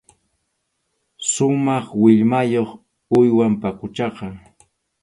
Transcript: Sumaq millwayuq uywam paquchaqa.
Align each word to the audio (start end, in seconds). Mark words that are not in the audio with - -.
Sumaq 1.31 1.87
millwayuq 2.01 2.69
uywam 3.19 3.53
paquchaqa. 3.61 4.25